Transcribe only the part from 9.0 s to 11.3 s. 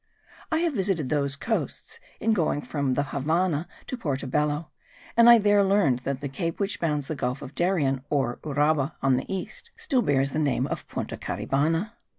on the east, still bears the name of Punta